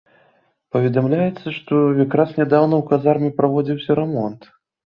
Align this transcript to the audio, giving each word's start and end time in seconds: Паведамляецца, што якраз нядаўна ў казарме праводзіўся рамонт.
Паведамляецца, 0.75 1.47
што 1.59 1.73
якраз 2.05 2.29
нядаўна 2.41 2.75
ў 2.81 2.89
казарме 2.91 3.31
праводзіўся 3.43 3.91
рамонт. 4.05 4.53